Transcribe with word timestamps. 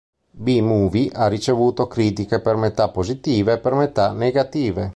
Bee 0.43 0.63
Movie 0.63 1.11
ha 1.13 1.27
ricevuto 1.27 1.85
critiche 1.85 2.41
per 2.41 2.55
metà 2.55 2.89
positive 2.89 3.51
e 3.53 3.59
per 3.59 3.75
metà 3.75 4.13
negative. 4.13 4.89